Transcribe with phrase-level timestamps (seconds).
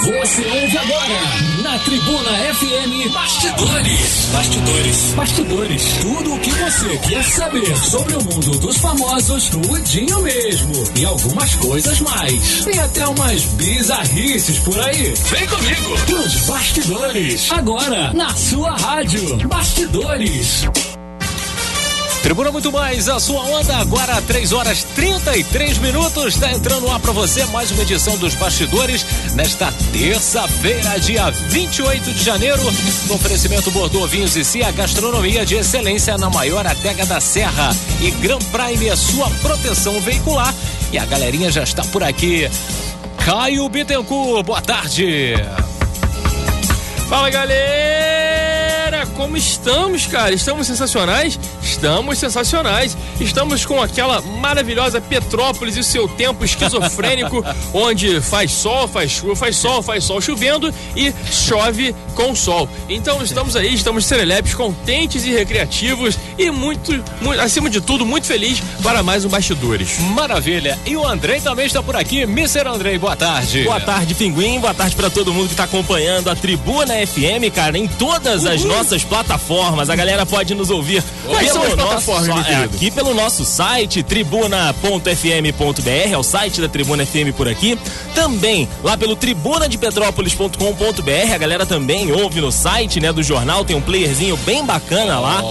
[0.00, 1.20] Você ouve agora
[1.62, 4.30] na Tribuna FM Bastidores.
[4.32, 5.12] Bastidores.
[5.14, 5.82] Bastidores.
[6.00, 10.72] Tudo o que você quer saber sobre o mundo dos famosos, tudinho mesmo.
[10.96, 12.64] E algumas coisas mais.
[12.64, 15.12] Tem até umas bizarrices por aí.
[15.30, 15.98] Vem comigo.
[16.08, 17.52] Nos Bastidores.
[17.52, 19.36] Agora, na sua rádio.
[19.48, 20.64] Bastidores.
[22.22, 26.34] Tribuna Muito Mais, a sua onda, agora 3 horas 33 minutos.
[26.34, 32.22] Está entrando lá para você mais uma edição dos Bastidores nesta terça-feira, dia 28 de
[32.22, 32.62] janeiro.
[33.06, 37.74] No oferecimento Bordeaux Vinhos e Cia, gastronomia de excelência na maior adega da Serra.
[38.00, 40.54] E Grand Prime, a sua proteção veicular.
[40.92, 42.48] E a galerinha já está por aqui.
[43.24, 45.34] Caio Bittencourt, boa tarde.
[47.08, 47.99] Fala galera,
[49.20, 50.32] como estamos, cara?
[50.32, 51.38] Estamos sensacionais?
[51.62, 52.96] Estamos sensacionais.
[53.20, 59.36] Estamos com aquela maravilhosa Petrópolis e o seu tempo esquizofrênico, onde faz sol, faz chuva,
[59.36, 62.66] faz sol, faz sol chovendo e chove com sol.
[62.88, 68.26] Então estamos aí, estamos serelepes, contentes e recreativos e muito, muito, acima de tudo, muito
[68.26, 69.98] feliz para mais um Bastidores.
[69.98, 70.78] Maravilha.
[70.86, 72.22] E o Andrei também está por aqui.
[72.22, 72.66] Mr.
[72.66, 73.64] Andrei, boa tarde.
[73.64, 74.60] Boa tarde, Pinguim.
[74.60, 78.64] Boa tarde para todo mundo que está acompanhando a Tribuna FM, cara, em todas as
[78.64, 79.90] nossas plataformas.
[79.90, 84.02] A galera pode nos ouvir Quais são as plataformas, nosso, é, aqui pelo nosso site,
[84.04, 87.76] tribuna.fm.br, é o site da Tribuna FM por aqui.
[88.14, 93.82] Também lá pelo tribunadepetrópolis.com.br, a galera também ouve no site, né, do jornal, tem um
[93.82, 95.42] playerzinho bem bacana lá.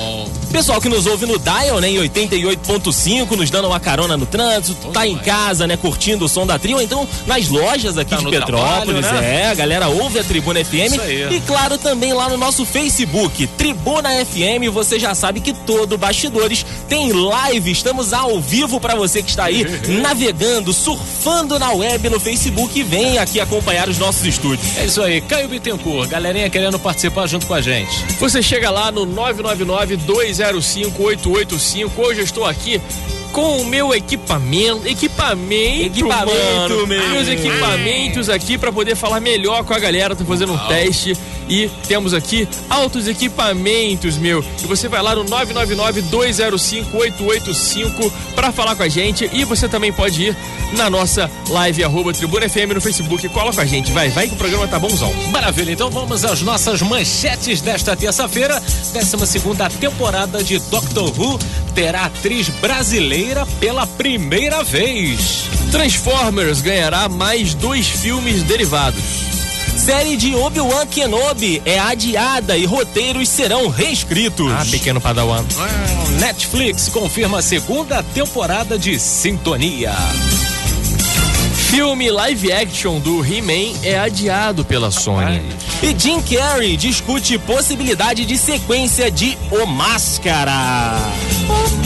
[0.52, 4.88] Pessoal que nos ouve no Dial, né, em 88.5, nos dando uma carona no trânsito,
[4.88, 8.24] tá em casa, né, curtindo o som da trio, então nas lojas aqui Tá de
[8.24, 9.44] no Petrópolis, trabalho, né?
[9.44, 10.98] é, a galera ouve a Tribuna FM.
[11.32, 16.66] E claro, também lá no nosso Facebook, Tribuna FM, você já sabe que todo Bastidores
[16.90, 19.64] tem live, estamos ao vivo pra você que está aí
[20.02, 24.78] navegando, surfando na web no Facebook e vem aqui acompanhar os nossos estúdios.
[24.78, 27.92] É isso aí, Caio Bittencourt, galerinha querendo participar junto com a gente.
[28.20, 29.06] Você chega lá no
[30.40, 31.92] 999-205-885.
[31.98, 32.82] Hoje eu estou aqui
[33.32, 34.88] com o meu equipamento.
[34.88, 36.88] Equipamento, Equipamento, mano.
[36.88, 37.10] meu.
[37.10, 40.16] Meus equipamentos aqui para poder falar melhor com a galera.
[40.16, 41.16] Tô fazendo um teste
[41.50, 44.46] e temos aqui altos equipamentos, meu.
[44.62, 49.28] E você vai lá no 999-205-885 para falar com a gente.
[49.34, 50.38] E você também pode ir
[50.74, 53.28] na nossa live arroba Tribuna FM no Facebook.
[53.30, 55.12] Cola com a gente, vai, vai que o programa tá bonzão.
[55.32, 58.62] Maravilha, então vamos às nossas manchetes desta terça-feira.
[58.94, 61.40] 12 segunda temporada de Doctor Who
[61.74, 65.46] terá atriz brasileira pela primeira vez.
[65.72, 69.29] Transformers ganhará mais dois filmes derivados.
[69.90, 74.52] Série de Obi-Wan Kenobi é adiada e roteiros serão reescritos.
[74.52, 75.44] Ah, pequeno padawan.
[76.20, 79.92] Netflix confirma a segunda temporada de Sintonia.
[81.72, 85.42] Filme live action do He-Man é adiado pela Sony.
[85.82, 91.00] E Jim Carrey discute possibilidade de sequência de O Máscara.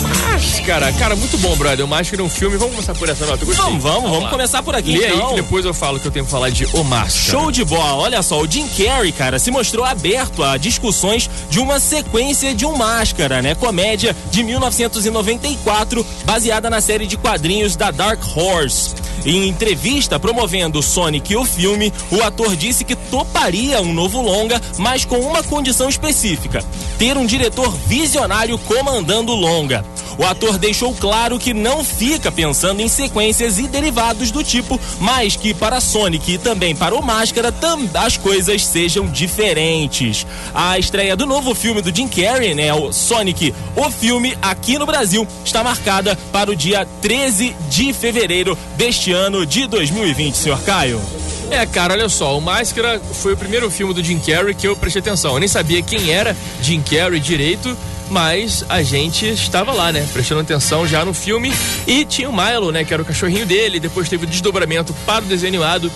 [0.01, 1.85] Máscara, cara, muito bom, brother.
[1.85, 2.57] O Máscara é um filme.
[2.57, 3.45] Vamos começar por essa nota.
[3.45, 3.63] Gostei.
[3.65, 5.29] Vamos, vamos, vamos começar por aqui Lê aí então.
[5.29, 7.09] que depois eu falo que eu tenho que falar de O Máscara.
[7.39, 7.95] Show de bola.
[8.01, 12.65] Olha só, o Jim Carrey, cara, se mostrou aberto a discussões de uma sequência de
[12.65, 13.55] um Máscara, né?
[13.55, 18.95] Comédia de 1994, baseada na série de quadrinhos da Dark Horse.
[19.25, 25.05] Em entrevista promovendo Sonic o filme, o ator disse que toparia um novo longa, mas
[25.05, 26.63] com uma condição específica:
[26.97, 29.85] ter um diretor visionário comandando longa.
[30.17, 35.35] O ator deixou claro que não fica pensando em sequências e derivados do tipo, mas
[35.35, 37.53] que para Sonic e também para o Máscara
[37.95, 40.25] as coisas sejam diferentes.
[40.53, 44.85] A estreia do novo filme do Jim Carrey, né, o Sonic, o filme aqui no
[44.85, 51.01] Brasil, está marcada para o dia 13 de fevereiro deste ano de 2020, senhor Caio.
[51.49, 54.75] É, cara, olha só, o Máscara foi o primeiro filme do Jim Carrey que eu
[54.75, 55.33] prestei atenção.
[55.33, 57.77] Eu nem sabia quem era Jim Carrey direito,
[58.13, 61.51] mas a gente estava lá, né, prestando atenção já no filme.
[61.87, 63.79] E tinha o Milo, né, que era o cachorrinho dele.
[63.79, 65.91] Depois teve o desdobramento para o desenho animado.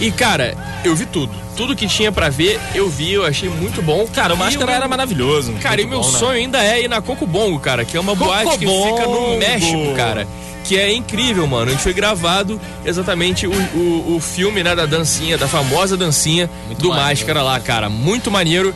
[0.00, 1.32] E, cara, eu vi tudo.
[1.56, 4.06] Tudo que tinha pra ver, eu vi, eu achei muito bom.
[4.12, 5.52] Cara, o Máscara meu- era maravilhoso.
[5.60, 6.18] Cara, e Muito meu bom, né?
[6.18, 9.12] sonho ainda é ir na Coco Bongo, cara, que é uma boate que fica no
[9.14, 9.38] Bongo.
[9.38, 10.26] México, cara.
[10.64, 11.66] Que é incrível, mano.
[11.68, 16.48] A gente foi gravado exatamente o, o, o filme, né, da dancinha, da famosa dancinha
[16.78, 17.08] do maneiro.
[17.10, 17.88] Máscara lá, cara.
[17.90, 18.74] Muito maneiro.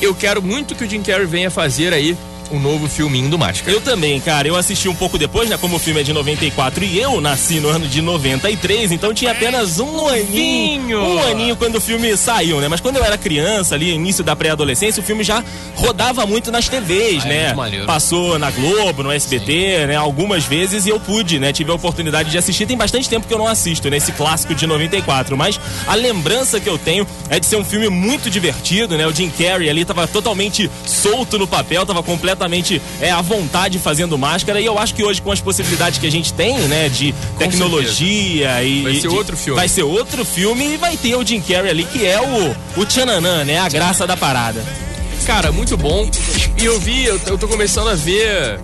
[0.00, 2.16] Eu quero muito que o Jim Carrey venha fazer aí
[2.50, 3.72] o novo filminho do Máscara.
[3.72, 4.48] Eu também, cara.
[4.48, 5.56] Eu assisti um pouco depois, né?
[5.56, 9.32] Como o filme é de 94 e eu nasci no ano de 93, então tinha
[9.32, 11.00] apenas um aninho.
[11.02, 12.68] Um aninho quando o filme saiu, né?
[12.68, 15.42] Mas quando eu era criança, ali, início da pré-adolescência, o filme já
[15.74, 17.54] rodava muito nas TVs, Ah, né?
[17.86, 19.96] Passou na Globo, no SBT, né?
[19.96, 21.52] Algumas vezes e eu pude, né?
[21.52, 22.66] Tive a oportunidade de assistir.
[22.66, 23.96] Tem bastante tempo que eu não assisto, né?
[23.96, 25.36] Esse clássico de 94.
[25.36, 29.06] Mas a lembrança que eu tenho é de ser um filme muito divertido, né?
[29.06, 32.35] O Jim Carrey ali tava totalmente solto no papel, tava completamente
[33.00, 34.60] é, à vontade fazendo máscara.
[34.60, 36.88] E eu acho que hoje, com as possibilidades que a gente tem, né?
[36.88, 38.82] De tecnologia e.
[38.82, 39.56] Vai ser de- outro filme.
[39.60, 42.86] Vai ser outro filme e vai ter o Jim Carrey ali, que é o, o
[42.86, 43.58] Tchananã, né?
[43.58, 44.62] A graça da parada.
[45.26, 46.08] Cara, muito bom.
[46.60, 48.60] E eu vi, eu, eu tô começando a ver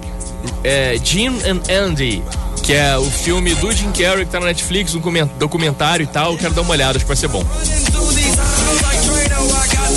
[0.63, 2.23] é, Jim and Andy,
[2.63, 5.01] que é o filme do Jim Carrey que tá na Netflix, um
[5.39, 6.37] documentário e tal.
[6.37, 7.45] Quero dar uma olhada, acho que vai ser bom.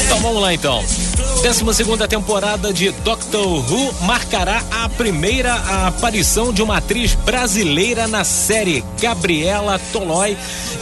[0.06, 0.84] Então vamos lá então.
[1.46, 5.54] 12 segunda temporada de Doctor Who marcará a primeira
[5.86, 8.84] aparição de uma atriz brasileira na série.
[9.00, 10.36] Gabriela Tolói,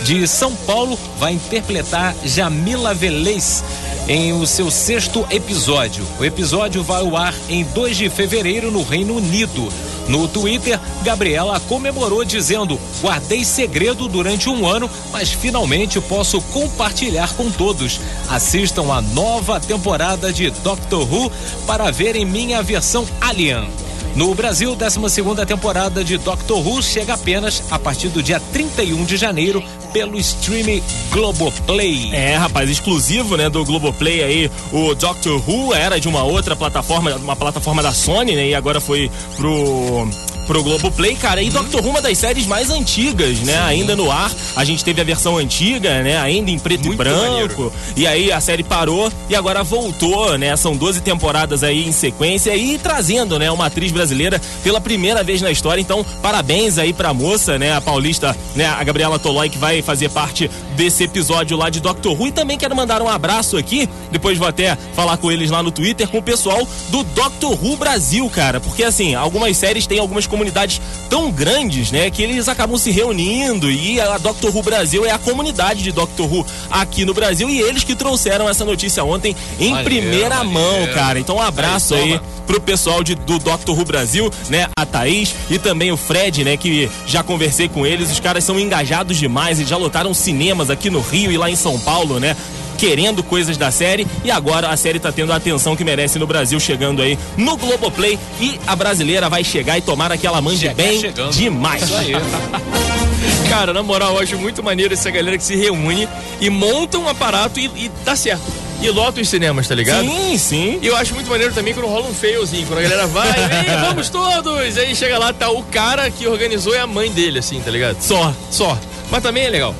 [0.05, 3.61] de São Paulo, vai interpretar Jamila Velez
[4.07, 6.07] em o seu sexto episódio.
[6.17, 9.67] O episódio vai ao ar em 2 de fevereiro no Reino Unido.
[10.07, 17.49] No Twitter, Gabriela comemorou dizendo: Guardei segredo durante um ano, mas finalmente posso compartilhar com
[17.49, 17.99] todos.
[18.29, 21.31] Assistam a nova temporada de Doctor Who
[21.65, 23.67] para verem minha versão Alien.
[24.15, 24.99] No Brasil, 12
[25.47, 30.83] temporada de Doctor Who chega apenas a partir do dia 31 de janeiro pelo streaming
[31.11, 32.09] Globoplay.
[32.11, 37.15] É, rapaz, exclusivo, né, do Globoplay aí, o Doctor Who era de uma outra plataforma,
[37.15, 40.07] uma plataforma da Sony, né, e agora foi pro
[40.45, 44.31] pro Globoplay, cara, e Doctor Who uma das séries mais antigas, né, ainda no ar,
[44.55, 47.73] a gente teve a versão antiga, né, ainda em preto Muito e branco, maneiro.
[47.95, 52.55] e aí a série parou e agora voltou, né, são 12 temporadas aí em sequência
[52.55, 57.13] e trazendo, né, uma atriz brasileira pela primeira vez na história, então parabéns aí pra
[57.13, 61.69] moça, né, a paulista, né, a Gabriela Tolói que vai fazer parte desse episódio lá
[61.69, 62.27] de Doctor Who.
[62.27, 65.71] E também quero mandar um abraço aqui, depois vou até falar com eles lá no
[65.71, 70.25] Twitter, com o pessoal do Doctor Who Brasil, cara, porque assim, algumas séries têm algumas
[70.33, 75.11] comunidades tão grandes, né, que eles acabam se reunindo e a Doctor Who Brasil é
[75.11, 79.35] a comunidade de Doctor Who aqui no Brasil e eles que trouxeram essa notícia ontem
[79.59, 80.93] em Maneiro, primeira mão, maneiro.
[80.95, 81.19] cara.
[81.19, 84.67] Então um abraço Aí, aí pro pessoal de, do Doctor Who Brasil, né?
[84.75, 86.57] A Thaís e também o Fred, né?
[86.57, 88.11] Que já conversei com eles.
[88.11, 91.55] Os caras são engajados demais e já lotaram cinemas aqui no Rio e lá em
[91.55, 92.35] São Paulo, né?
[92.77, 96.27] Querendo coisas da série e agora a série tá tendo a atenção que merece no
[96.27, 100.73] Brasil, chegando aí no Globoplay e a brasileira vai chegar e tomar aquela mande Chegar
[100.75, 101.31] bem chegando.
[101.31, 101.83] demais.
[101.83, 102.13] Isso aí.
[103.49, 106.07] Cara, na moral, eu acho muito maneiro essa galera que se reúne
[106.41, 108.43] e monta um aparato e, e dá certo.
[108.81, 110.05] E lota os cinemas, tá ligado?
[110.05, 110.79] Sim, sim.
[110.81, 113.77] E eu acho muito maneiro também quando rola um failzinho, quando a galera vai, vem,
[113.87, 114.77] vamos todos!
[114.77, 118.01] Aí chega lá, tá o cara que organizou e a mãe dele, assim, tá ligado?
[118.01, 118.33] Só.
[118.51, 118.77] Só.
[119.09, 119.73] Mas também é legal.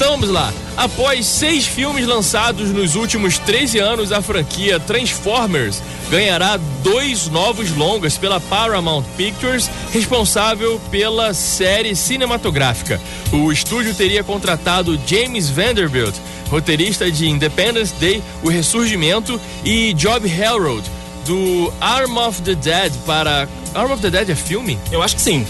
[0.00, 0.50] Vamos lá.
[0.78, 8.16] Após seis filmes lançados nos últimos 13 anos, a franquia Transformers ganhará dois novos longas
[8.16, 12.98] pela Paramount Pictures, responsável pela série cinematográfica.
[13.30, 16.14] O estúdio teria contratado James Vanderbilt,
[16.48, 20.90] roteirista de Independence Day, O Ressurgimento, e Job Harold,
[21.26, 23.46] do Arm of the Dead, para.
[23.74, 24.78] Arm of the Dead é filme?
[24.90, 25.46] Eu acho que sim.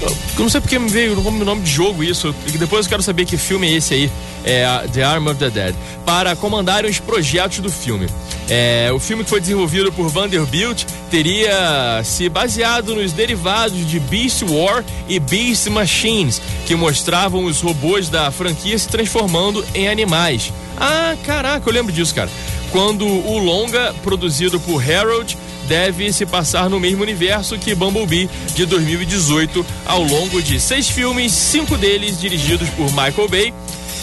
[0.00, 2.34] Eu não sei porque me veio como nome de jogo isso.
[2.58, 4.10] Depois eu quero saber que filme é esse aí.
[4.44, 5.74] É The Arm of the Dead.
[6.04, 8.08] Para comandarem os projetos do filme.
[8.48, 14.42] É, o filme que foi desenvolvido por Vanderbilt teria se baseado nos derivados de Beast
[14.42, 20.52] War e Beast Machines, que mostravam os robôs da franquia se transformando em animais.
[20.76, 22.30] Ah, caraca, eu lembro disso, cara.
[22.72, 25.36] Quando o longa, produzido por Harold,
[25.68, 31.32] deve se passar no mesmo universo que Bumblebee de 2018, ao longo de seis filmes,
[31.32, 33.54] cinco deles dirigidos por Michael Bay.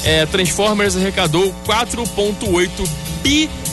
[0.03, 2.69] É, Transformers arrecadou 4,8
[3.21, 3.68] bilhões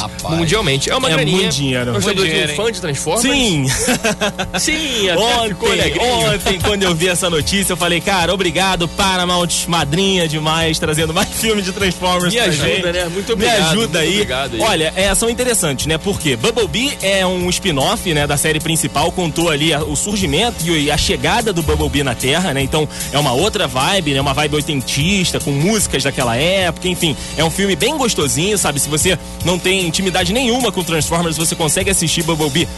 [0.00, 0.36] Rapaz.
[0.38, 0.90] mundialmente.
[0.90, 1.36] É uma É graninha.
[1.38, 1.92] muito dinheiro.
[1.92, 3.22] Nós Muito temos aqui dinheiro, um fã de Transformers.
[3.22, 3.66] Sim.
[4.58, 10.78] Sim, Ontem, ontem, quando eu vi essa notícia, eu falei, cara, obrigado, Paramount, madrinha demais,
[10.78, 12.82] trazendo mais filme de Transformers Me ajuda, gente.
[12.92, 13.08] né?
[13.08, 14.12] Muito obrigado, Me ajuda aí.
[14.14, 14.60] obrigado aí.
[14.60, 15.98] Olha, é, são interessantes, né?
[15.98, 20.90] Porque Bumblebee é um spin-off, né, da série principal, contou ali a- o surgimento e
[20.90, 22.62] a chegada do Bumblebee na Terra, né?
[22.62, 24.20] Então, é uma outra vibe, né?
[24.20, 27.16] Uma vibe oitentista, com músicas daquela época, enfim.
[27.36, 28.80] É um filme bem gostosinho, sabe?
[28.80, 32.68] Se você não tem intimidade nenhuma com Transformers, você consegue assistir Bumblebee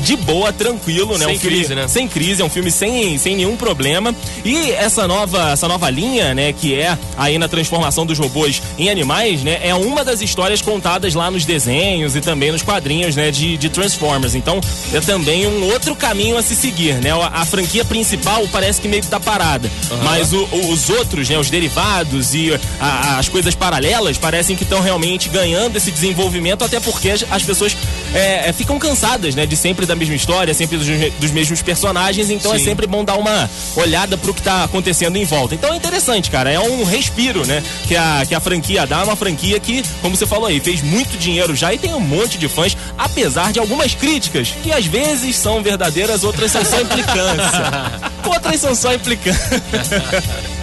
[0.00, 1.24] de boa, tranquilo, né?
[1.26, 1.88] Sem um filme, crise, né?
[1.88, 4.14] Sem crise, é um filme sem, sem nenhum problema.
[4.44, 8.90] E essa nova, essa nova linha, né, que é aí na transformação dos robôs em
[8.90, 13.30] animais, né, é uma das histórias contadas lá nos desenhos e também nos quadrinhos, né,
[13.30, 14.34] de, de Transformers.
[14.34, 14.60] Então,
[14.92, 17.10] é também um outro caminho a se seguir, né?
[17.12, 19.70] A, a franquia principal parece que meio que tá parada,
[20.04, 24.62] mas o- o- os outros, né, os derivados e a- as coisas paralelas parecem que
[24.62, 26.15] estão realmente ganhando esse desenvolvimento,
[26.64, 27.76] até porque as, as pessoas
[28.14, 30.86] é, é, ficam cansadas, né, de sempre da mesma história, sempre dos,
[31.18, 32.64] dos mesmos personagens, então é Sim.
[32.64, 35.54] sempre bom dar uma olhada pro que tá acontecendo em volta.
[35.54, 39.16] Então é interessante, cara, é um respiro, né, que a, que a franquia dá, uma
[39.16, 42.48] franquia que, como você falou aí, fez muito dinheiro já e tem um monte de
[42.48, 47.66] fãs, apesar de algumas críticas, que às vezes são verdadeiras, outras são só implicância.
[48.26, 49.62] outras são só implicância.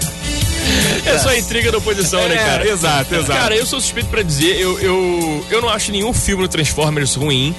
[1.06, 2.68] É só intriga da oposição, né, É, cara?
[2.70, 3.32] exato, exato.
[3.40, 7.16] Cara, eu sou suspeito pra dizer, eu, eu, eu não acho nenhum filme no Transformers
[7.16, 7.54] ruim.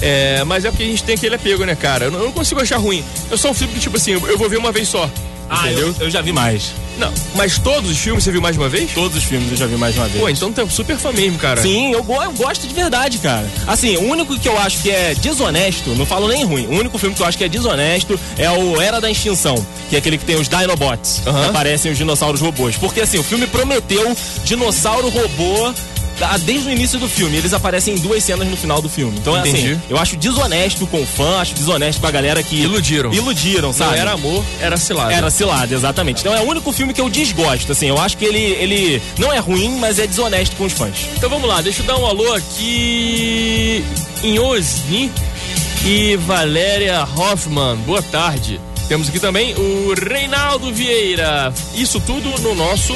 [0.00, 2.06] É, mas é porque a gente tem aquele apego, né, cara?
[2.06, 3.04] Eu não, eu não consigo achar ruim.
[3.30, 5.08] É só um filme que, tipo assim, eu, eu vou ver uma vez só.
[5.48, 5.88] Ah, entendeu?
[5.88, 6.72] eu, eu já vi mais.
[6.98, 8.92] Não, mas todos os filmes você viu mais de uma vez?
[8.92, 10.20] Todos os filmes eu já vi mais de uma vez.
[10.20, 11.62] Pô, então tá super fã mesmo, cara.
[11.62, 13.48] Sim, eu, eu gosto de verdade, cara.
[13.66, 16.98] Assim, o único que eu acho que é desonesto, não falo nem ruim, o único
[16.98, 20.18] filme que eu acho que é desonesto é o Era da Extinção, que é aquele
[20.18, 21.42] que tem os Dinobots, Aham.
[21.44, 22.76] que aparecem os dinossauros robôs.
[22.76, 25.72] Porque assim, o filme prometeu dinossauro robô
[26.44, 27.36] desde o início do filme.
[27.36, 29.18] Eles aparecem em duas cenas no final do filme.
[29.18, 29.72] Então, Entendi.
[29.72, 32.56] assim, eu acho desonesto com o fã, acho desonesto com a galera que.
[32.56, 33.12] Iludiram.
[33.12, 33.98] Iludiram, Não sabe?
[33.98, 35.12] era amor, era cilada.
[35.12, 36.20] Era cilada, exatamente.
[36.20, 37.86] Então é o único filme que eu desgosto, assim.
[37.88, 41.06] Eu acho que ele, ele não é ruim, mas é desonesto com os fãs.
[41.16, 43.84] Então vamos lá, deixa eu dar um alô aqui
[44.22, 45.10] em Osni
[45.84, 47.76] e Valéria Hoffman.
[47.86, 48.60] Boa tarde.
[48.88, 51.52] Temos aqui também o Reinaldo Vieira.
[51.74, 52.94] Isso tudo no nosso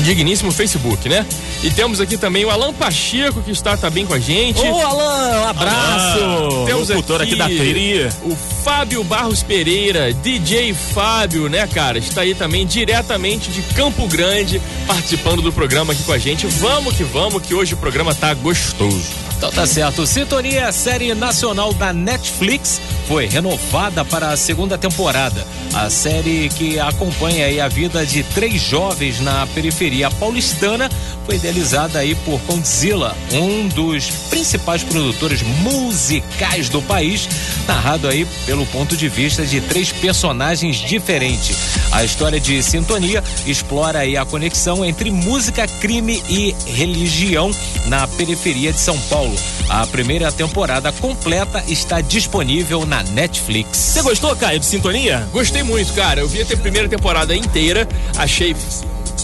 [0.00, 1.26] digníssimo Facebook, né?
[1.62, 4.60] E temos aqui também o Alan Pacheco, que está também com a gente.
[4.60, 6.64] Ô, Alan, um abraço!
[6.66, 8.08] Temos Locutor aqui, da Tri.
[8.24, 11.98] o Fábio Barros Pereira, DJ Fábio, né, cara?
[11.98, 16.46] Está aí também diretamente de Campo Grande, participando do programa aqui com a gente.
[16.46, 19.10] Vamos que vamos, que hoje o programa tá gostoso.
[19.36, 20.06] Então tá certo.
[20.06, 25.44] Sintonia, a série nacional da Netflix, foi renovada para a segunda temporada.
[25.74, 29.81] A série que acompanha aí a vida de três jovens na periferia
[30.18, 30.88] paulistana
[31.24, 37.28] foi idealizada aí por Condzilla, um dos principais produtores musicais do país,
[37.66, 41.56] narrado aí pelo ponto de vista de três personagens diferentes.
[41.92, 47.50] A história de Sintonia explora aí a conexão entre música, crime e religião
[47.86, 49.34] na periferia de São Paulo.
[49.68, 53.78] A primeira temporada completa está disponível na Netflix.
[53.78, 55.28] Você gostou, Caio, de Sintonia?
[55.32, 56.20] Gostei muito, cara.
[56.20, 58.54] Eu vi a primeira temporada inteira, achei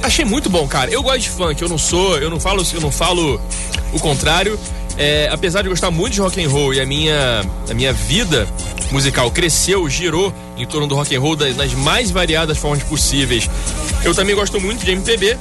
[0.02, 0.90] achei muito bom, cara.
[0.90, 3.40] Eu gosto de funk, eu não sou, eu não falo, eu não falo
[3.92, 4.58] o contrário.
[4.96, 8.48] É, apesar de gostar muito de rock and roll e a minha a minha vida
[8.90, 13.48] musical cresceu, girou em torno do rock and roll das, nas mais variadas formas possíveis.
[14.04, 15.38] Eu também gosto muito de MPB,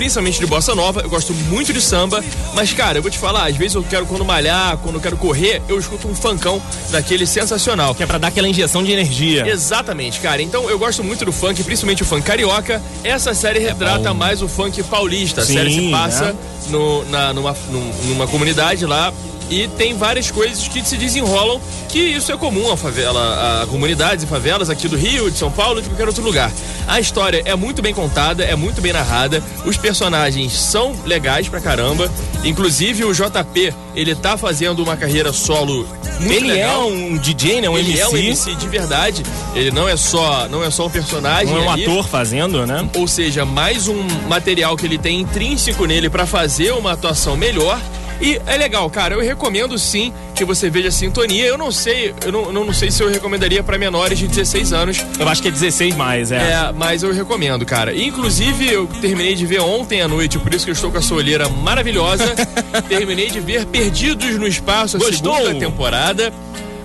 [0.00, 3.50] principalmente de bossa nova, eu gosto muito de samba, mas cara, eu vou te falar,
[3.50, 7.26] às vezes eu quero quando malhar, quando eu quero correr, eu escuto um funkão daquele
[7.26, 7.94] sensacional.
[7.94, 9.46] Que é pra dar aquela injeção de energia.
[9.46, 10.40] Exatamente, cara.
[10.40, 12.80] Então eu gosto muito do funk, principalmente o funk carioca.
[13.04, 15.42] Essa série retrata mais o funk paulista.
[15.42, 16.34] A Sim, série se passa né?
[16.70, 19.12] no- na- numa, num- numa comunidade lá.
[19.50, 24.22] E tem várias coisas que se desenrolam, que isso é comum a favela, a comunidades
[24.24, 26.52] e favelas aqui do Rio, de São Paulo e de qualquer outro lugar.
[26.86, 31.60] A história é muito bem contada, é muito bem narrada, os personagens são legais pra
[31.60, 32.10] caramba.
[32.44, 35.86] Inclusive o JP, ele tá fazendo uma carreira solo
[36.20, 36.82] muito Ele legal.
[36.82, 37.68] é um DJ, né?
[37.68, 38.00] Um ele MC.
[38.02, 39.22] é um MC de verdade.
[39.54, 41.52] Ele não é só, não é só um personagem.
[41.52, 41.84] Não é um ali.
[41.84, 42.88] ator fazendo, né?
[42.94, 47.80] Ou seja, mais um material que ele tem intrínseco nele pra fazer uma atuação melhor.
[48.20, 49.14] E é legal, cara.
[49.14, 51.46] Eu recomendo sim que você veja Sintonia.
[51.46, 55.04] Eu não sei, eu não, não, sei se eu recomendaria pra menores de 16 anos.
[55.18, 56.36] Eu acho que é 16 mais, é.
[56.36, 57.96] É, mas eu recomendo, cara.
[57.96, 61.02] Inclusive, eu terminei de ver ontem à noite, por isso que eu estou com a
[61.02, 62.34] sua olheira maravilhosa.
[62.88, 65.36] terminei de ver Perdidos no Espaço, a Gostou?
[65.36, 66.32] segunda temporada.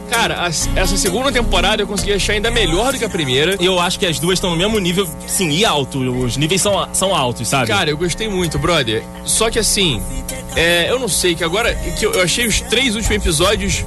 [0.10, 3.58] Cara, as- essa segunda temporada eu consegui achar ainda melhor do que a primeira.
[3.60, 6.00] Eu acho que as duas estão no mesmo nível, sim, e alto.
[6.00, 7.68] Os níveis são, são altos, sabe?
[7.68, 9.04] Cara, eu gostei muito, brother.
[9.26, 10.02] Só que assim,
[10.56, 13.84] é, eu não sei, que agora que eu, eu achei os três últimos episódios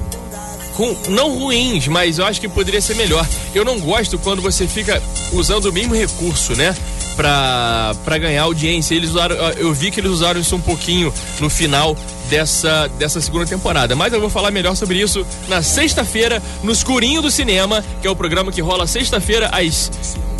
[0.75, 3.25] com, não ruins, mas eu acho que poderia ser melhor.
[3.53, 5.01] Eu não gosto quando você fica
[5.33, 6.75] usando o mesmo recurso, né?
[7.19, 8.95] Pra, pra ganhar audiência.
[8.95, 11.93] Eles usaram, eu vi que eles usaram isso um pouquinho no final
[12.29, 13.93] dessa, dessa segunda temporada.
[13.93, 18.09] Mas eu vou falar melhor sobre isso na sexta-feira, no Escurinho do Cinema, que é
[18.09, 19.91] o programa que rola sexta-feira às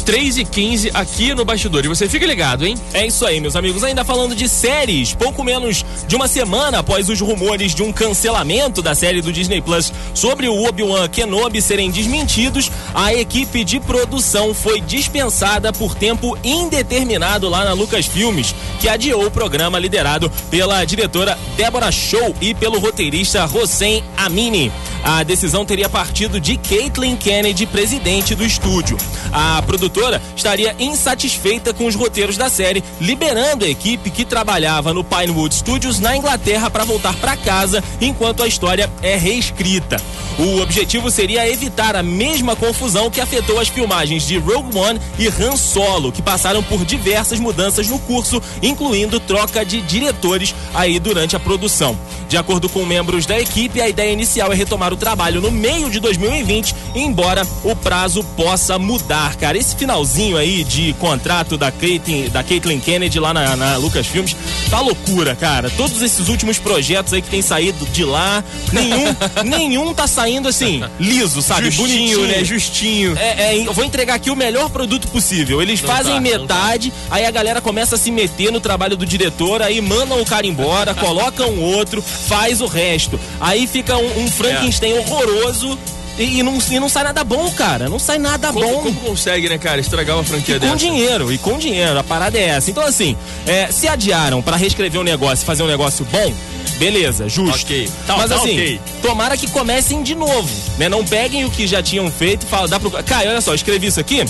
[0.09, 1.85] 3 e 15 aqui no Bastidor.
[1.85, 2.75] E você fica ligado, hein?
[2.95, 3.83] É isso aí, meus amigos.
[3.83, 8.81] Ainda falando de séries, pouco menos de uma semana após os rumores de um cancelamento
[8.81, 14.51] da série do Disney Plus sobre o Obi-Wan Kenobi serem desmentidos, a equipe de produção
[14.51, 21.37] foi dispensada por tempo indeterminado lá na Lucasfilmes, que adiou o programa liderado pela diretora
[21.55, 24.71] Débora Show e pelo roteirista Hossein Amini.
[25.03, 28.97] A decisão teria partido de Caitlin Kennedy, presidente do estúdio.
[29.31, 35.03] A produtora estaria insatisfeita com os roteiros da série, liberando a equipe que trabalhava no
[35.03, 40.01] Pinewood Studios na Inglaterra para voltar para casa enquanto a história é reescrita.
[40.37, 45.27] O objetivo seria evitar a mesma confusão que afetou as filmagens de Rogue One e
[45.27, 51.35] Han Solo, que passaram por diversas mudanças no curso, incluindo troca de diretores aí durante
[51.35, 51.97] a produção.
[52.29, 55.89] De acordo com membros da equipe, a ideia inicial é retomar o trabalho no meio
[55.89, 59.57] de 2020, embora o prazo possa mudar, cara.
[59.57, 64.35] Esse finalzinho aí de contrato da Caitlyn, da Caitlyn Kennedy lá na, na Lucasfilmes
[64.69, 65.69] tá loucura, cara.
[65.69, 69.15] Todos esses últimos projetos aí que tem saído de lá, nenhum,
[69.45, 71.69] nenhum tá saindo assim, liso, sabe?
[71.71, 72.27] Justinho, Bonitinho.
[72.27, 72.43] né?
[72.43, 73.17] Justinho.
[73.17, 75.61] É, é, eu vou entregar aqui o melhor produto possível.
[75.61, 79.05] Eles Não fazem tá, metade, aí a galera começa a se meter no trabalho do
[79.05, 83.19] diretor, aí mandam o cara embora, colocam outro, faz o resto.
[83.39, 85.77] Aí fica um, um Frankenstein horroroso
[86.17, 87.87] e, e não, e não sai nada bom, cara.
[87.89, 88.81] Não sai nada Como, bom.
[88.83, 90.77] como consegue, né, cara, estragar uma franquia E com dessa?
[90.77, 92.69] dinheiro, e com dinheiro, a parada é essa.
[92.69, 93.15] Então, assim,
[93.47, 96.33] é, se adiaram pra reescrever um negócio e fazer um negócio bom,
[96.77, 97.63] beleza, justo.
[97.65, 97.89] Ok.
[98.05, 98.81] Tá, Mas tá assim, ok.
[99.01, 100.89] tomara que comecem de novo, né?
[100.89, 102.91] Não peguem o que já tinham feito e falam, dá pro.
[103.03, 104.23] Cara, olha só, escrevi isso aqui.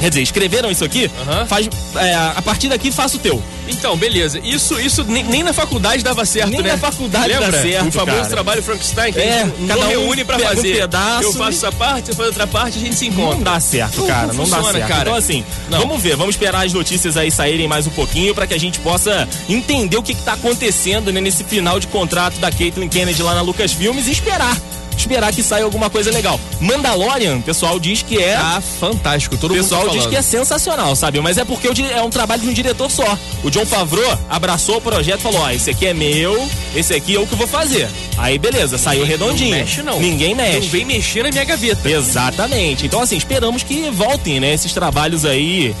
[0.00, 1.10] Quer dizer, escreveram isso aqui?
[1.22, 1.46] Aham.
[1.46, 3.42] Faz, é, a partir daqui faça o teu.
[3.68, 4.38] Então, beleza.
[4.42, 6.72] Isso, isso nem, nem na faculdade dava certo, Nem né?
[6.72, 7.50] na faculdade Lembra?
[7.50, 8.28] dá certo, O famoso cara.
[8.30, 10.76] trabalho Frankenstein, que É, cada um reúne pra pega um fazer.
[10.80, 13.34] pedaço Eu faço essa parte, você faz outra parte, a gente se encontra.
[13.36, 14.26] Não dá certo, cara.
[14.28, 14.88] não Não, dá funciona, certo.
[14.88, 15.02] cara.
[15.02, 15.78] Então, assim, Não.
[15.80, 18.78] vamos ver, vamos esperar as notícias aí saírem mais um pouquinho pra que a gente
[18.80, 23.22] possa entender o que, que tá acontecendo né, nesse final de contrato da Caitlyn Kennedy
[23.22, 24.56] lá na Lucasfilmes e esperar.
[24.96, 26.40] Esperar que saia alguma coisa legal.
[26.60, 28.34] Mandalorian, o pessoal diz que é.
[28.36, 29.36] Ah, fantástico.
[29.36, 31.20] Todo O mundo pessoal tá diz que é sensacional, sabe?
[31.20, 33.18] Mas é porque é um trabalho de um diretor só.
[33.42, 37.16] O John Favreau abraçou o projeto e falou: Ó, esse aqui é meu, esse aqui
[37.16, 37.88] é o que eu vou fazer.
[38.16, 39.50] Aí beleza, saiu redondinho.
[39.50, 40.00] Não mexe, não.
[40.00, 40.60] Ninguém mexe.
[40.60, 41.88] Não vem mexer na minha gaveta.
[41.88, 42.86] Exatamente.
[42.86, 44.54] Então, assim, esperamos que voltem, né?
[44.54, 45.74] Esses trabalhos aí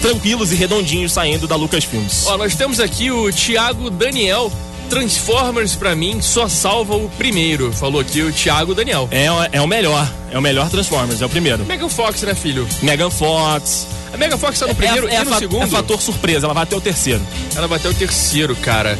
[0.00, 2.26] tranquilos e redondinhos saindo da Lucasfilms.
[2.26, 4.52] Ó, nós temos aqui o Thiago Daniel.
[4.88, 7.72] Transformers, pra mim, só salva o primeiro.
[7.72, 9.08] Falou aqui o Thiago Daniel.
[9.10, 10.08] É, é o melhor.
[10.30, 11.64] É o melhor Transformers, é o primeiro.
[11.64, 12.66] Megan Fox, né, filho?
[12.82, 13.86] Megan Fox.
[14.12, 15.62] A Megan Fox tá no primeiro é, é, e no fa- segundo.
[15.64, 17.20] é fator surpresa, ela vai até o terceiro.
[17.56, 18.96] Ela bateu o terceiro, cara.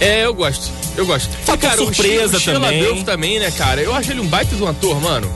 [0.00, 0.70] É, eu gosto.
[0.96, 1.30] Eu gosto.
[1.44, 2.82] Fator cara, surpresa Sheila- o Sheila também.
[2.82, 3.80] Beouf também, né, cara?
[3.80, 5.30] Eu acho ele um baita de um ator, mano.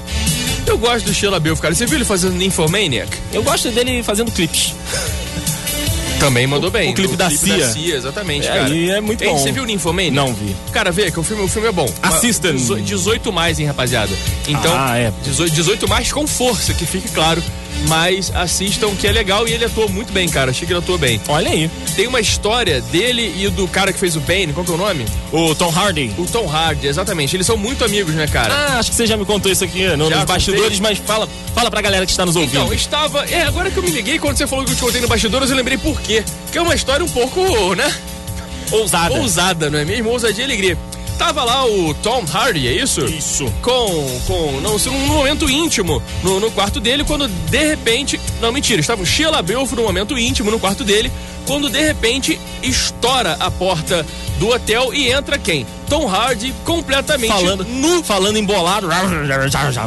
[0.67, 1.75] Eu gosto do Sheila Beouf, cara.
[1.75, 3.09] Você viu ele fazendo Nymphomaniac?
[3.33, 4.75] Eu gosto dele fazendo clipes.
[6.21, 6.91] Também mandou bem.
[6.91, 7.97] o clipe No da Cia.
[7.97, 8.69] exatamente, É, cara.
[8.69, 9.39] e é muito Ei, bom.
[9.39, 10.15] Você viu o Nymphomaniac?
[10.15, 10.55] Não vi.
[10.73, 11.93] Cara, vê que o filme, o filme é bom.
[12.03, 12.53] Assista.
[12.53, 14.13] 18 18 mais, hein, rapaziada.
[14.47, 15.13] Então, Ah, é.
[15.25, 17.43] 18, 18 mais com força, que fique claro.
[17.89, 20.51] Mas assistam que é legal e ele atua muito bem, cara.
[20.51, 21.21] Achei que ele atua bem.
[21.29, 21.71] Olha aí.
[21.97, 24.79] Tem uma história dele e do cara que fez o Bane, qual que é o
[24.79, 25.05] nome?
[25.33, 26.13] O Tom Hardy.
[26.19, 27.35] O Tom Hardy, exatamente.
[27.37, 28.53] Eles são muito amigos, né, cara?
[28.55, 30.81] Ah, acho que você já me contou isso aqui no- Já nos bastidores, contei?
[30.81, 32.59] mas fala, fala pra galera que está nos ouvindo.
[32.61, 33.25] Então, estava.
[33.31, 35.51] É, agora que eu me liguei, quando você falou que eu te contei no bastidores,
[35.51, 36.23] eu lembrei por quê.
[36.53, 37.93] Que é uma história um pouco, né?
[38.71, 39.15] Ousada.
[39.15, 40.11] Ousada, não é mesmo?
[40.11, 40.79] Ousadia e alegria.
[41.21, 43.05] Tava lá o Tom Hardy, é isso?
[43.05, 43.45] Isso.
[43.61, 44.21] Com.
[44.27, 48.19] com não, num momento íntimo no, no quarto dele, quando de repente.
[48.41, 51.13] Não, mentira, estava o Sheila Beouf num momento íntimo no quarto dele,
[51.51, 54.07] quando de repente estoura a porta
[54.39, 55.67] do hotel e entra quem?
[55.91, 58.89] Tom Hardy completamente Falando, nu falando embolado.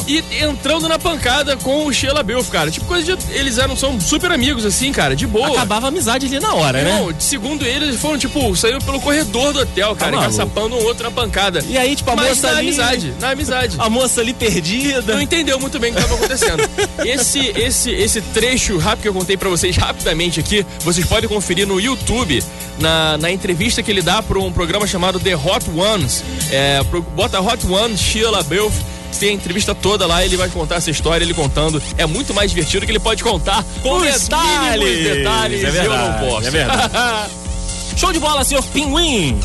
[0.05, 2.69] e entrando na pancada com o Sheila Beouf, cara.
[2.69, 3.33] Tipo, coisa de.
[3.33, 5.47] Eles eram, são super amigos, assim, cara, de boa.
[5.47, 6.99] Acabava a amizade ali na hora, né?
[6.99, 10.33] Não, segundo eles, eles foram, tipo, saíram pelo corredor do hotel, cara, maluco.
[10.33, 11.63] encaçapando um outro na pancada.
[11.69, 12.67] E aí, tipo, a Mas moça na ali.
[12.67, 13.75] amizade, na amizade.
[13.79, 15.13] A moça ali perdida.
[15.13, 16.63] Não entendeu muito bem o que estava acontecendo.
[17.05, 21.52] Esse, esse, esse trecho rápido que eu contei pra vocês rapidamente aqui, vocês podem conferir
[21.65, 22.43] no YouTube,
[22.79, 26.23] na, na entrevista que ele dá para um programa chamado The Hot Ones.
[26.51, 28.75] É, pro- bota Hot Ones, Sheila Beouf.
[29.19, 31.81] Tem a entrevista toda lá, ele vai contar essa história, ele contando.
[31.99, 35.03] É muito mais divertido que ele pode contar Com os detalhes.
[35.03, 35.63] detalhes.
[35.63, 36.47] É e eu não verdade, posso.
[36.47, 37.31] é verdade.
[37.95, 39.39] Show de bola, senhor Pinguim.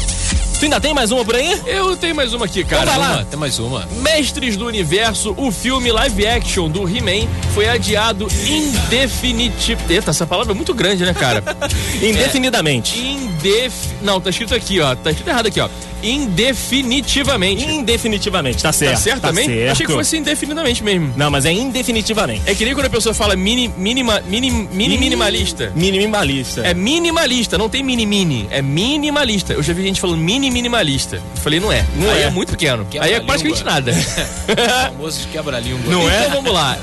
[0.59, 1.61] Tu ainda tem mais uma por aí?
[1.67, 2.83] Eu tenho mais uma aqui, cara.
[2.83, 3.17] Então vai lá.
[3.17, 3.25] Uma.
[3.25, 3.89] Tem mais uma.
[4.03, 9.81] Mestres do Universo, o filme live action do He-Man foi adiado indefinitivo.
[9.89, 11.45] Eita, essa palavra é muito grande, né, cara?
[12.03, 12.99] Indefinidamente.
[12.99, 13.73] Indef...
[14.03, 14.97] Não, tá escrito aqui, ó.
[14.97, 15.69] Tá escrito errado aqui, ó.
[16.03, 17.65] Indefinitivamente.
[17.65, 18.93] Indefinitivamente, tá certo.
[18.93, 19.47] Tá certo tá também?
[19.47, 19.73] certo.
[19.73, 21.13] Achei que fosse indefinidamente mesmo.
[21.17, 22.43] Não, mas é indefinitivamente.
[22.47, 25.73] É que nem quando a pessoa fala mini, minima, mini, mini minimalista.
[25.75, 26.61] Minimalista.
[26.61, 28.47] É minimalista, não tem mini-mini.
[28.51, 29.55] É minimalista.
[29.55, 31.17] Eu já vi gente falando mini minimalista.
[31.17, 31.85] Eu falei, não é.
[31.97, 32.25] Não Aí é.
[32.25, 32.31] é.
[32.31, 32.87] muito pequeno.
[33.01, 33.93] Aí é praticamente nada.
[34.49, 35.93] O famoso quebra-língua.
[35.93, 36.27] Não é?
[36.27, 36.77] Então vamos lá.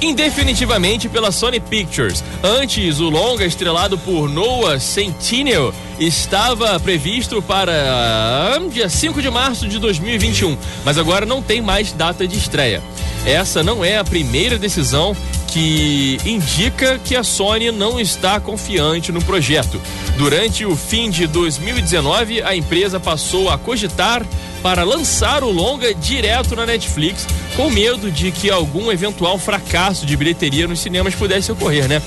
[0.00, 2.22] Indefinitivamente pela Sony Pictures.
[2.42, 9.66] Antes, o longa estrelado por Noah Centineo estava previsto para hum, dia 5 de março
[9.66, 12.80] de 2021, mas agora não tem mais data de estreia.
[13.28, 15.14] Essa não é a primeira decisão
[15.48, 19.78] que indica que a Sony não está confiante no projeto.
[20.16, 24.24] Durante o fim de 2019, a empresa passou a cogitar
[24.62, 30.16] para lançar o longa direto na Netflix, com medo de que algum eventual fracasso de
[30.16, 32.00] bilheteria nos cinemas pudesse ocorrer, né?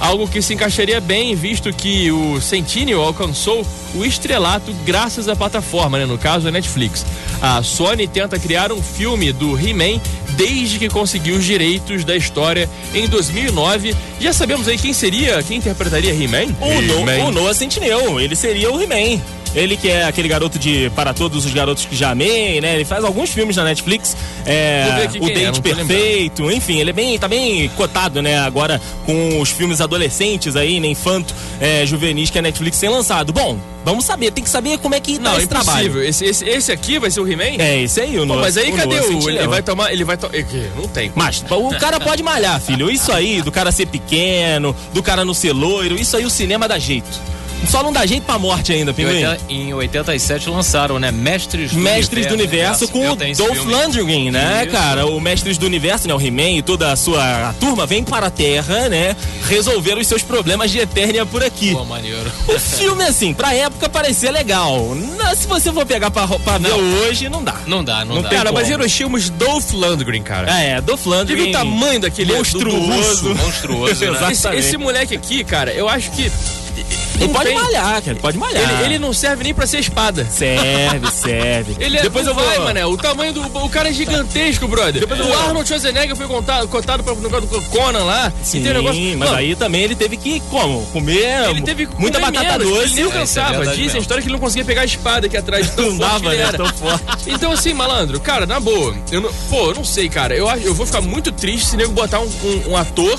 [0.00, 5.98] Algo que se encaixaria bem, visto que o Sentinel alcançou o estrelato graças à plataforma,
[5.98, 6.06] né?
[6.06, 7.04] no caso a Netflix.
[7.40, 10.00] A Sony tenta criar um filme do He-Man
[10.36, 13.94] desde que conseguiu os direitos da história em 2009.
[14.20, 16.54] Já sabemos aí quem seria, quem interpretaria He-Man?
[16.60, 17.24] O, no, He-Man.
[17.24, 19.20] o Noah Centineo, ele seria o He-Man.
[19.54, 22.74] Ele que é aquele garoto de Para Todos os Garotos que Já Amei, né?
[22.74, 24.16] Ele faz alguns filmes na Netflix.
[24.44, 28.38] É, o é, não tô Perfeito, enfim, ele é bem, tá bem cotado, né?
[28.38, 30.88] Agora com os filmes adolescentes aí, né?
[30.88, 33.32] Infanto, é, juvenis que a Netflix tem lançado.
[33.32, 35.86] Bom, vamos saber, tem que saber como é que tá Não, esse trabalho.
[35.86, 36.08] impossível.
[36.08, 37.56] Esse, esse, esse aqui vai ser o He-Man?
[37.58, 39.04] É, esse aí, o Noah mas aí o cadê o.
[39.04, 39.50] Ele Centineo.
[39.50, 39.92] vai tomar.
[39.92, 40.34] Ele vai tomar.
[40.76, 41.12] Não tem.
[41.14, 42.90] Mas o cara pode malhar, filho.
[42.90, 46.66] Isso aí, do cara ser pequeno, do cara não ser loiro, isso aí o cinema
[46.68, 47.34] dá jeito.
[47.68, 49.24] Só não dá jeito pra morte ainda, Em, Pinguim.
[49.24, 51.10] oitenta- em 87 lançaram, né?
[51.10, 53.64] Mestres do Mestres do Universo com o Dolph.
[53.64, 54.72] Lundgren, né, Isso.
[54.72, 55.06] cara?
[55.06, 58.26] O Mestres do Universo, né, o He-Man e toda a sua a turma vem para
[58.26, 59.16] a Terra, né,
[59.48, 61.72] resolver os seus problemas de Eternia por aqui.
[61.72, 62.30] Pô, maneiro.
[62.48, 64.94] O filme, assim, pra época parecia legal.
[65.16, 67.56] Na- se você for pegar pra, pra ver hoje, não dá.
[67.66, 68.28] Não dá, não, Não dá.
[68.30, 68.74] Cara, mas como.
[68.80, 70.50] Hiroshima Dolph Lundgren, cara.
[70.60, 71.48] É, Dolph Já viu Lundgren.
[71.50, 73.34] o tamanho daquele monstruoso.
[73.34, 74.10] Monstruoso, né?
[74.10, 74.32] Exato.
[74.32, 76.30] Esse, esse moleque aqui, cara, eu acho que.
[76.80, 78.74] Ele não pode tem- malhar, cara, ele pode malhar.
[78.74, 80.26] Ele, ele não serve nem pra ser espada.
[80.30, 81.76] Serve, serve.
[81.78, 82.44] Ele é, Depois eu vou...
[82.44, 82.84] vai, mané.
[82.86, 83.42] O tamanho do.
[83.64, 85.02] O cara é gigantesco, brother.
[85.08, 88.32] eu o Arnold Schwarzenegger foi contado, cotado pra, negócio do Conan lá.
[88.42, 89.00] Sim, negócio.
[89.00, 90.84] mas Mano, aí também ele teve que, como?
[90.86, 92.84] Comer Ele teve que muita comer batata menos, doce.
[92.84, 95.36] Ele nem É, é Dizem a história que ele não conseguia pegar a espada aqui
[95.36, 95.70] atrás.
[95.70, 96.52] Tão Não dava, né?
[96.52, 97.04] Tão forte.
[97.26, 100.34] Então, assim, malandro, cara, na boa, eu não, pô, eu não sei, cara.
[100.34, 103.18] Eu, eu vou ficar muito triste se nego botar um, um- um ator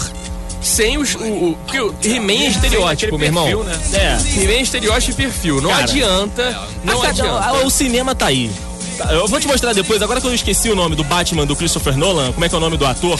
[0.65, 1.15] sem os.
[1.15, 3.43] O, o, porque o He-Man é estereótipo, meu irmão.
[3.45, 3.79] perfil, né?
[3.93, 4.41] É.
[4.41, 5.61] He-Man é estereótipo e perfil.
[5.61, 6.67] Não Cara, adianta.
[6.83, 7.31] Não Ah, adianta.
[7.45, 8.51] ah, O cinema tá aí.
[8.97, 11.55] Tá, Eu vou te mostrar depois, agora que eu esqueci o nome do Batman do
[11.55, 13.19] Christopher Nolan, como é que é o nome do ator,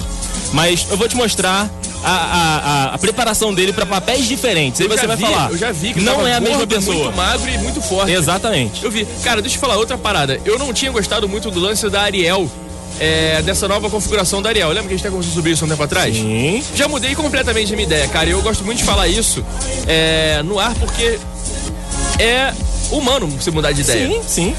[0.53, 1.69] mas eu vou te mostrar
[2.01, 2.57] a, a,
[2.91, 4.79] a- a preparação dele pra papéis diferentes.
[4.79, 5.51] Aí Eu você vai vi, falar.
[5.51, 6.95] Eu já vi que não é a mesma gordo, pessoa.
[6.95, 8.11] Muito magro e muito forte.
[8.13, 8.85] Exatamente.
[8.85, 9.05] Eu vi.
[9.23, 10.39] Cara, deixa eu falar outra parada.
[10.45, 12.49] Eu não tinha gostado muito do lance da Ariel,
[12.99, 14.69] é, dessa nova configuração da Ariel.
[14.69, 16.15] Lembra que a gente até conversou sobre isso um tempo atrás?
[16.15, 16.63] Sim.
[16.75, 18.27] Já mudei completamente a minha ideia, cara.
[18.27, 19.43] e Eu gosto muito de falar isso
[19.87, 21.19] é, no ar porque
[22.19, 22.53] é
[22.91, 24.07] humano você mudar de ideia.
[24.07, 24.55] Sim, sim.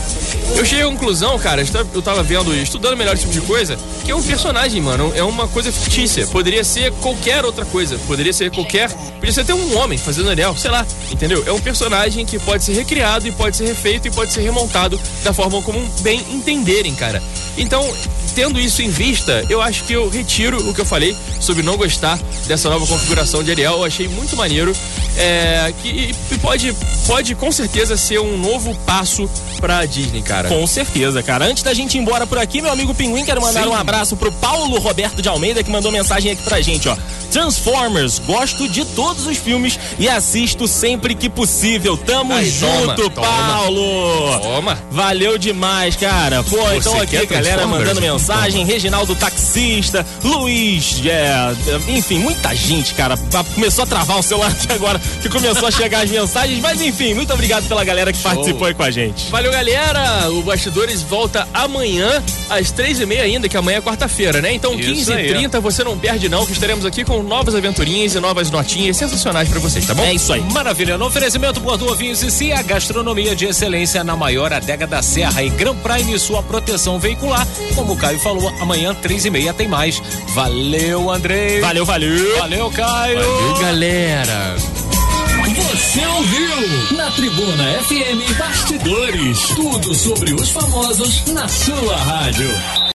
[0.57, 3.41] Eu cheguei à conclusão, cara, eu tava- eu tava vendo, estudando melhor esse tipo de
[3.43, 6.27] coisa, que é um personagem, mano, é uma coisa fictícia.
[6.27, 8.91] Poderia ser qualquer outra coisa, poderia ser qualquer.
[8.91, 11.43] Podia ser até um homem fazendo Ariel, sei lá, entendeu?
[11.47, 15.01] É um personagem que pode ser recriado e pode ser refeito e pode ser remontado
[15.23, 17.23] da forma como bem entenderem, cara.
[17.57, 17.89] Então,
[18.37, 21.75] tendo isso em vista, eu acho que eu retiro o que eu falei sobre não
[21.79, 23.79] gostar dessa nova configuração de Ariel.
[23.79, 24.77] Eu achei muito maneiro.
[25.17, 30.49] É, que e pode, pode com certeza ser um novo passo pra Disney, cara.
[30.51, 31.47] Com certeza, cara.
[31.47, 33.71] Antes da gente ir embora por aqui, meu amigo Pinguim, quero mandar Sim.
[33.71, 36.97] um abraço pro Paulo Roberto de Almeida, que mandou mensagem aqui pra gente, ó.
[37.31, 41.97] Transformers, gosto de todos os filmes e assisto sempre que possível.
[41.97, 43.27] Tamo toma, junto, toma.
[43.27, 44.41] Paulo!
[44.41, 44.79] Toma.
[44.91, 46.43] Valeu demais, cara.
[46.43, 48.26] Pô, então aqui, galera, mandando mensagem.
[48.65, 51.55] Reginaldo Taxista, Luiz, é,
[51.89, 53.17] enfim, muita gente, cara.
[53.17, 56.61] Pa- Começou a travar o celular aqui agora, que começou a chegar as mensagens.
[56.61, 59.31] Mas enfim, muito obrigado pela galera que participou aí com a gente.
[59.31, 60.29] Valeu, galera!
[60.31, 64.53] O Bastidores volta amanhã, às três e meia ainda, que amanhã é quarta-feira, né?
[64.53, 65.29] Então, 15 e.
[65.29, 69.49] 30 você não perde não, que estaremos aqui com novas aventurinhas e novas notinhas sensacionais
[69.49, 70.03] pra vocês, tá bom?
[70.05, 70.41] É isso aí.
[70.53, 75.43] Maravilha, no oferecimento Bordeaux Vinhos e Cia, gastronomia de excelência na maior adega da Serra
[75.43, 77.47] e Gran Prime, sua proteção veicular.
[77.75, 80.03] Como o Caio falou, amanhã, três e meia, tem mais.
[80.29, 81.61] Valeu, Andrei.
[81.61, 82.39] Valeu, valeu.
[82.39, 83.19] Valeu, Caio.
[83.19, 84.57] Valeu, galera!
[84.57, 89.41] Você Você ouviu na Tribuna FM Bastidores.
[89.55, 92.49] Tudo sobre os famosos na sua rádio.